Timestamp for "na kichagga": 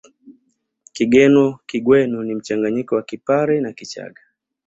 3.61-4.21